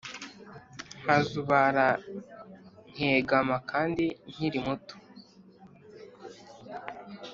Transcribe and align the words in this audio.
Nkazubara 1.01 1.87
nkegama 2.93 3.57
kandi 3.71 4.05
nkiri 4.29 4.59
muto 4.65 4.95